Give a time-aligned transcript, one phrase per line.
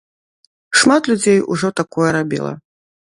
[0.79, 2.53] Шмат людзей ужо такое рабіла.